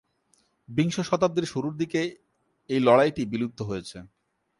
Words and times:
বিংশ 0.69 0.95
শতাব্দীর 0.99 1.45
শুরুর 1.45 1.73
দিকে 1.77 2.01
এই 2.69 2.79
লড়াইটি 2.79 3.23
বিলুপ্ত 3.25 3.59
হয়েছে। 3.61 3.97